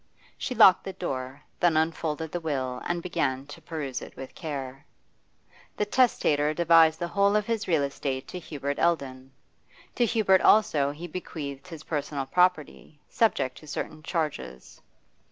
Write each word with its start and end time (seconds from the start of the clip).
She 0.35 0.55
locked 0.55 0.83
the 0.83 0.93
door, 0.93 1.43
then 1.59 1.77
unfolded 1.77 2.31
the 2.31 2.39
will 2.39 2.81
and 2.87 3.03
began 3.03 3.45
to 3.45 3.61
peruse 3.61 4.01
it 4.01 4.15
with 4.15 4.33
care. 4.33 4.83
The 5.77 5.85
testator 5.85 6.55
devised 6.55 6.97
the 6.97 7.09
whole 7.09 7.35
of 7.35 7.45
his 7.45 7.67
real 7.67 7.83
estate 7.83 8.27
to 8.29 8.39
Hubert 8.39 8.79
Eldon; 8.79 9.31
to 9.93 10.05
Hubert 10.07 10.41
also 10.41 10.89
he 10.89 11.05
bequeathed 11.05 11.67
his 11.67 11.83
personal 11.83 12.25
property, 12.25 12.99
subject 13.09 13.59
to 13.59 13.67
certain 13.67 14.01
charges. 14.01 14.81